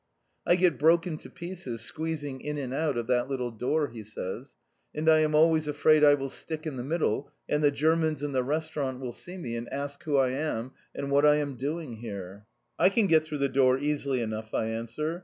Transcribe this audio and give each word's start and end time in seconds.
"I 0.47 0.55
get 0.55 0.79
broken 0.79 1.17
to 1.17 1.29
pieces 1.29 1.81
squeezing 1.81 2.41
in 2.41 2.57
and 2.57 2.73
out 2.73 2.97
of 2.97 3.05
that 3.05 3.29
little 3.29 3.51
door," 3.51 3.89
he 3.89 4.01
says. 4.01 4.55
"And 4.95 5.07
I 5.07 5.19
am 5.19 5.35
always 5.35 5.67
afraid 5.67 6.03
I 6.03 6.15
will 6.15 6.27
stick 6.29 6.65
in 6.65 6.75
the 6.77 6.83
middle, 6.83 7.31
and 7.47 7.63
the 7.63 7.69
Germans 7.69 8.23
in 8.23 8.31
the 8.31 8.41
restaurant 8.41 8.99
will 8.99 9.11
see 9.11 9.37
me, 9.37 9.55
and 9.55 9.71
ask 9.71 10.01
who 10.01 10.17
I 10.17 10.29
am, 10.29 10.71
and 10.95 11.11
what 11.11 11.23
I 11.27 11.35
am 11.35 11.53
doing 11.53 11.97
here!" 11.97 12.47
"I 12.79 12.89
can 12.89 13.05
get 13.05 13.25
through 13.25 13.37
the 13.37 13.47
door 13.47 13.77
easily 13.77 14.21
enough," 14.21 14.55
I 14.55 14.69
answer. 14.69 15.19